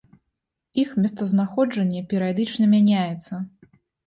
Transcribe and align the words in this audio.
Іх 0.83 0.89
месцазнаходжанне 1.03 2.01
перыядычна 2.15 2.65
мяняецца. 2.73 3.33